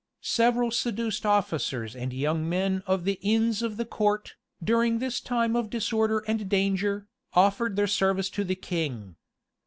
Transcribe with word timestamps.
Several 0.23 0.71
seduced 0.71 1.27
officers 1.27 1.95
and 1.95 2.11
young 2.11 2.37
gentlemen 2.39 2.81
of 2.87 3.03
the 3.03 3.19
inns 3.21 3.61
of 3.61 3.77
court, 3.91 4.33
during 4.63 4.97
this 4.97 5.19
time 5.21 5.55
of 5.55 5.69
disorder 5.69 6.23
and 6.27 6.49
danger, 6.49 7.05
offered 7.33 7.75
their 7.75 7.85
service 7.85 8.31
to 8.31 8.43
the 8.43 8.55
king. 8.55 9.15